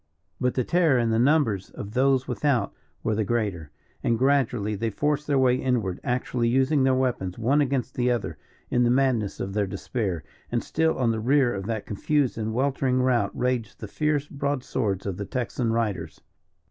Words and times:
But 0.39 0.55
the 0.55 0.63
terror 0.63 0.97
and 0.97 1.13
the 1.13 1.19
numbers 1.19 1.69
of 1.69 1.91
those 1.91 2.27
without 2.27 2.73
were 3.03 3.13
the 3.13 3.23
greater; 3.23 3.69
and 4.03 4.17
gradually 4.17 4.73
they 4.73 4.89
forced 4.89 5.27
their 5.27 5.37
way 5.37 5.55
inward, 5.57 5.99
actually 6.03 6.47
using 6.47 6.81
their 6.81 6.95
weapons, 6.95 7.37
one 7.37 7.61
against 7.61 7.93
the 7.93 8.09
other, 8.09 8.39
in 8.71 8.81
the 8.83 8.89
madness 8.89 9.39
of 9.39 9.53
their 9.53 9.67
despair. 9.67 10.23
And 10.51 10.63
still 10.63 10.97
on 10.97 11.11
the 11.11 11.19
rear 11.19 11.53
of 11.53 11.67
that 11.67 11.85
confused 11.85 12.35
and 12.35 12.51
weltering 12.51 12.99
route 13.03 13.29
raged 13.37 13.79
the 13.79 13.87
fierce 13.87 14.27
broadswords 14.27 15.05
of 15.05 15.17
the 15.17 15.25
Texan 15.25 15.71
riders. 15.71 16.19